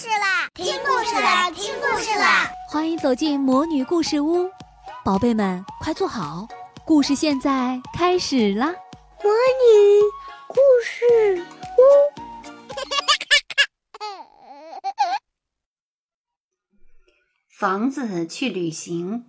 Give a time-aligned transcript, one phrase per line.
[0.00, 0.48] 事啦！
[0.54, 1.50] 听故事啦！
[1.50, 2.50] 听故事啦！
[2.70, 4.48] 欢迎走进魔女故事屋，
[5.04, 6.48] 宝贝们快坐好，
[6.86, 8.68] 故事现在开始啦！
[9.22, 10.00] 魔女
[10.48, 11.44] 故事
[11.76, 11.82] 屋，
[17.60, 19.26] 房子去旅行。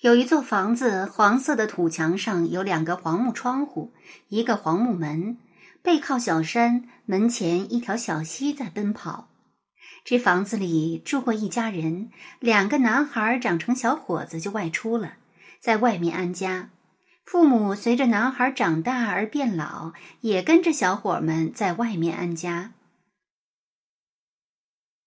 [0.00, 3.92] 有一座房子，黄色的土墙上有两个黄木窗户，
[4.26, 5.38] 一个黄木门。
[5.82, 9.29] 背靠小山，门前一条小溪在奔跑。
[10.04, 15.14] 这房子里住过一家人，两个男孩长成小伙子就外出了，
[15.60, 16.70] 在外面安家。
[17.24, 19.92] 父母随着男孩长大而变老，
[20.22, 22.72] 也跟着小伙们在外面安家。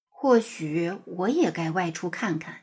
[0.10, 2.60] 或许我也该外出看看。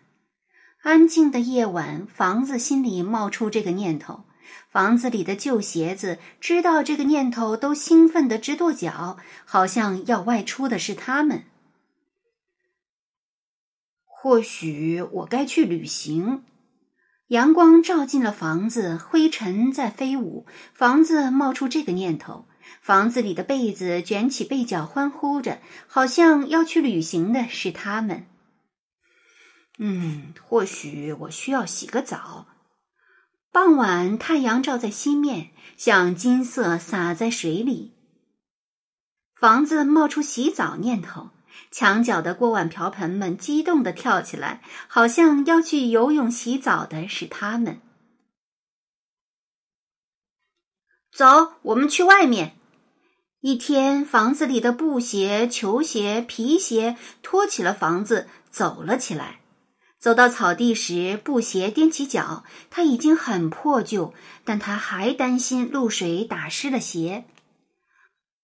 [0.83, 4.25] 安静的夜晚，房子心里冒出这个念头。
[4.71, 11.45] 房子里的旧鞋子知道这个念头，都兴奋的直跺脚，好像要外出的是他们。
[14.23, 16.45] 或许我该去旅行。
[17.29, 22.45] 阳光照进了房子，灰尘在飞舞，房子冒出这个念头。
[22.83, 28.27] 房子里的被子卷起被角，欢呼着，好像要去旅行的是他们。
[29.79, 32.47] 嗯，或许我需要洗个澡。
[33.51, 37.95] 傍晚，太阳照在西面，像金色洒在水里。
[39.35, 41.31] 房子冒出洗澡念头，
[41.71, 47.81] 墙角的锅碗瓢盆们激动地跳起来，好像要去游泳洗澡的是他们。
[51.13, 52.57] 走，我们去外面。
[53.41, 59.41] 一天，房子里的布鞋、球鞋、皮鞋拖起了房子，走了起来。
[59.99, 62.45] 走到草地时，布鞋踮起脚。
[62.71, 64.15] 他已经很破旧，
[64.45, 67.25] 但他还担心露水打湿了鞋。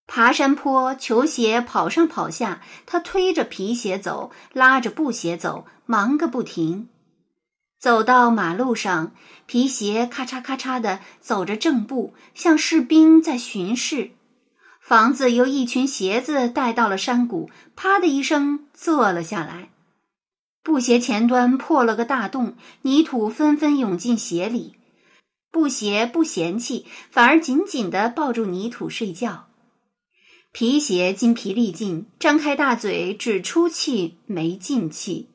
[0.06, 6.88] 爬山坡，球鞋跑上跑下，他推着皮鞋走，拉着布鞋走，忙个不停。
[7.78, 9.12] 走到马路上，
[9.46, 14.12] 皮鞋咔嚓咔嚓的走着正步，像士兵在巡视。
[14.80, 19.70] 房子由一群鞋子带到了山谷，啪的一声坐了下来。
[20.62, 24.76] 布鞋前端破了个大洞，泥土纷纷涌进鞋里。
[25.50, 29.48] 布鞋不嫌弃，反而紧紧地抱住泥土睡觉。
[30.58, 35.28] 皮鞋筋疲力尽，张开大嘴只出气没进气。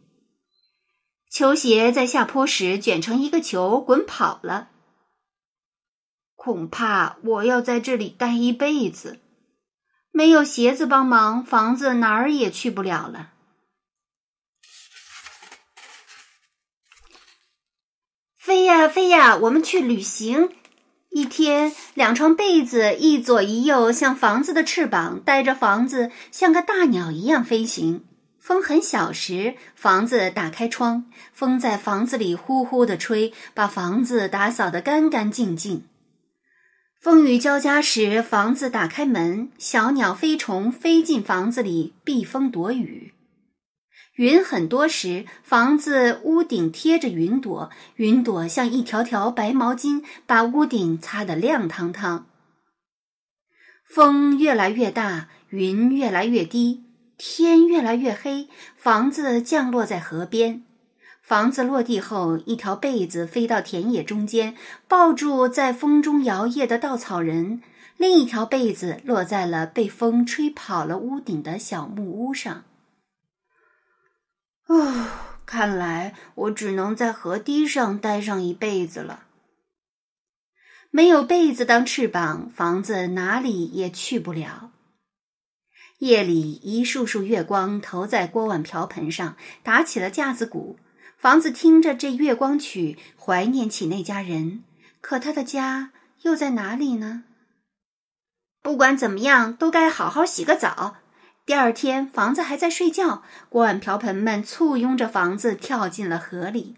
[1.29, 4.69] 球鞋在下坡时卷成一个球滚跑了。
[6.35, 9.19] 恐怕我要在这里待一辈子。
[10.09, 13.33] 没有鞋子帮忙，房子哪儿也去不了了。
[18.39, 20.49] 飞呀飞呀，我们去旅行。
[21.13, 28.05] 一天，两床被子一左一右，像房子的翅膀，带着房子像个大鸟一样飞行。
[28.39, 35.83] 风很小时，房子打开窗，风在房子里呼呼的吹，把房子打扫得干干净净。
[37.01, 43.13] 风雨交加时，房子打开门，小鸟飞虫飞进房子里避风躲雨。
[44.15, 52.27] 云很多时，房子屋顶贴着云朵，云朵像一条条白毛巾，把屋顶擦得亮堂堂。
[53.85, 56.83] 风越来越大，云越来越低，
[57.17, 60.63] 天越来越黑，房子降落在河边。
[61.21, 64.55] 房子落地后，一条被子飞到田野中间，
[64.89, 67.61] 抱住在风中摇曳的稻草人；
[67.95, 72.65] 另一条被子落在了被风吹跑了屋顶的小木屋上。
[74.71, 75.07] 哦，
[75.45, 79.25] 看来我只能在河堤上待上一辈子了。
[80.89, 84.71] 没有被子当翅膀，房子哪里也去不了。
[85.99, 90.79] 夜里，一束束月光投在锅碗瓢盆上，打起了架子鼓。
[91.17, 94.63] 房子听着这月光曲，怀念起那家人。
[95.01, 95.91] 可他的家
[96.23, 97.25] 又在哪里呢？
[98.63, 100.97] 不管怎么样，都该好好洗个澡。
[101.51, 106.77] 第二天，房子还在睡觉，锅碗瓢盆们簇拥着房子跳进了河里。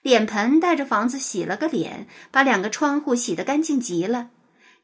[0.00, 4.30] 脸盆带着房子洗了个脸，把两个窗户洗得干净极了。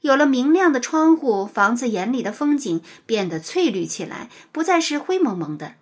[0.03, 5.77] 有了明亮的窗户，房子眼里的风景变得翠绿起来，不再是灰蒙蒙的。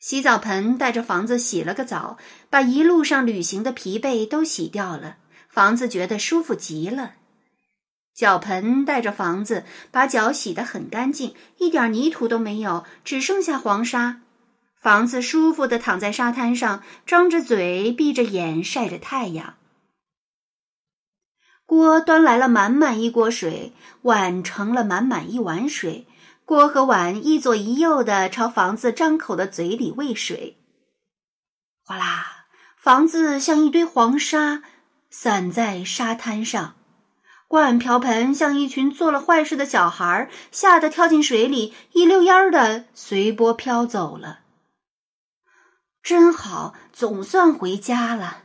[0.00, 2.18] 洗澡盆带着房子洗了个澡，
[2.50, 5.18] 把一路上旅行的疲惫都洗掉了，
[5.48, 7.12] 房子觉得舒服极了。
[8.16, 14.22] 脚盆带着房子，把脚洗得很干净，一点泥土都没有，只剩下黄沙。
[14.80, 19.56] 房子舒服地躺在沙滩上，张着嘴，闭着眼，晒着太阳。
[21.66, 26.06] 锅端来了满满一锅水，碗盛了满满一碗水，
[26.46, 30.56] 锅和碗一左一右的朝房子张口的嘴里喂水。
[31.84, 32.46] 哗啦，
[32.78, 34.62] 房子像一堆黄沙，
[35.10, 36.76] 散在沙滩上。
[37.48, 44.40] 锅瓢盆像一群做了坏事的小孩，吓得跳进水里，一溜烟儿的随波飘走了。
[46.02, 48.42] 真好，总算回家了。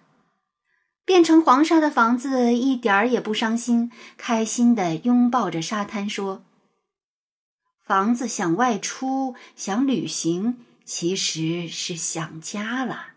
[1.03, 6.44] 变成黄沙的房子一点儿也不伤心，开心的拥抱着沙滩说
[7.83, 13.07] ：“房子想外出，想旅行，其实是想家了。”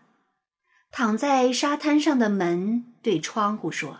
[0.91, 3.99] 躺在沙滩上的门对窗户说。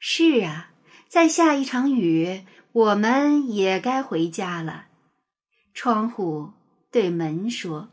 [0.00, 0.70] 是啊，
[1.08, 4.86] 再下一场雨，我们也该回家了。
[5.74, 6.52] 窗户
[6.90, 7.88] 对门说：“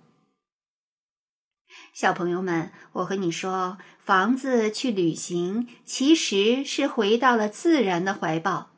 [1.94, 8.70] 小朋友们，我和你说，房子去旅行，其实是回到了自然的怀抱。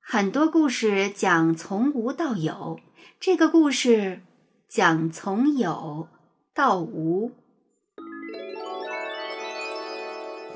[0.00, 2.80] 很多故事讲从无到有，
[3.20, 4.22] 这个故事
[4.68, 6.08] 讲从有
[6.54, 7.32] 到无。”